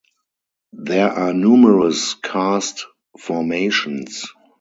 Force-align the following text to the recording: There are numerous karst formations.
There 0.81 1.11
are 1.11 1.31
numerous 1.31 2.15
karst 2.15 2.87
formations. 3.19 4.25